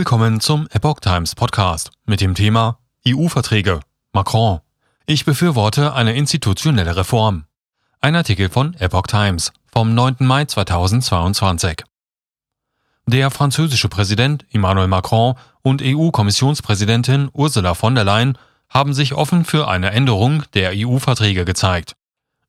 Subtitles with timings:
[0.00, 3.80] Willkommen zum Epoch Times Podcast mit dem Thema EU-Verträge.
[4.14, 4.60] Macron.
[5.04, 7.44] Ich befürworte eine institutionelle Reform.
[8.00, 10.16] Ein Artikel von Epoch Times vom 9.
[10.20, 11.84] Mai 2022.
[13.04, 18.38] Der französische Präsident Emmanuel Macron und EU-Kommissionspräsidentin Ursula von der Leyen
[18.70, 21.94] haben sich offen für eine Änderung der EU-Verträge gezeigt.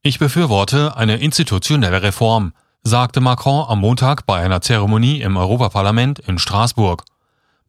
[0.03, 6.39] Ich befürworte eine institutionelle Reform, sagte Macron am Montag bei einer Zeremonie im Europaparlament in
[6.39, 7.03] Straßburg.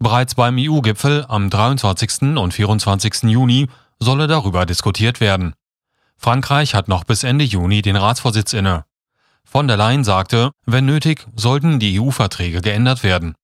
[0.03, 2.37] Bereits beim EU-Gipfel am 23.
[2.37, 3.23] und 24.
[3.23, 3.69] Juni
[4.01, 5.55] solle darüber diskutiert werden.
[6.17, 8.85] Frankreich hat noch bis Ende Juni den Ratsvorsitz inne.
[9.45, 13.37] Von der Leyen sagte, wenn nötig, sollten die EU-Verträge geändert werden.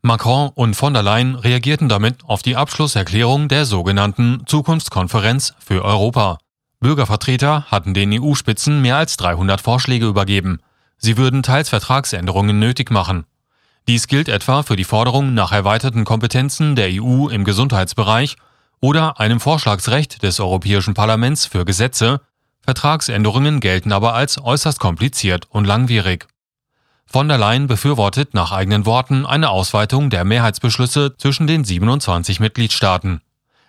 [0.00, 6.38] Macron und von der Leyen reagierten damit auf die Abschlusserklärung der sogenannten Zukunftskonferenz für Europa.
[6.80, 10.60] Bürgervertreter hatten den EU-Spitzen mehr als 300 Vorschläge übergeben.
[10.96, 13.26] Sie würden teils Vertragsänderungen nötig machen.
[13.88, 18.36] Dies gilt etwa für die Forderung nach erweiterten Kompetenzen der EU im Gesundheitsbereich
[18.80, 22.20] oder einem Vorschlagsrecht des Europäischen Parlaments für Gesetze,
[22.60, 26.26] Vertragsänderungen gelten aber als äußerst kompliziert und langwierig.
[27.06, 33.22] Von der Leyen befürwortet nach eigenen Worten eine Ausweitung der Mehrheitsbeschlüsse zwischen den 27 Mitgliedstaaten.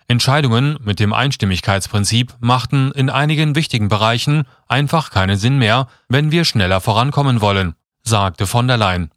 [0.06, 6.44] Entscheidungen mit dem Einstimmigkeitsprinzip machten in einigen wichtigen Bereichen einfach keinen Sinn mehr, wenn wir
[6.44, 9.10] schneller vorankommen wollen, sagte von der Leyen.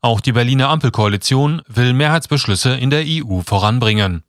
[0.00, 4.22] Auch die Berliner Ampelkoalition will Mehrheitsbeschlüsse in der EU voranbringen.